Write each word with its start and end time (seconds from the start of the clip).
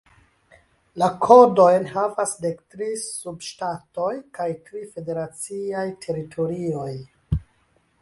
La 1.01 1.09
kodojn 1.25 1.85
havas 1.97 2.33
dek 2.47 2.57
tri 2.75 2.89
subŝtatoj 3.03 4.11
kaj 4.41 4.51
tri 4.71 4.85
federaciaj 4.97 5.89
teritorioj. 6.09 6.93